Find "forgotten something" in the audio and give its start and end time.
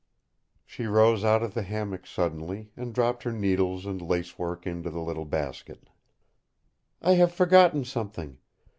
7.35-8.39